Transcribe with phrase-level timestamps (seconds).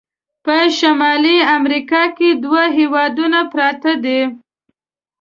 [0.45, 4.21] په شمالي امریکا کې دوه هیوادونه پراته دي.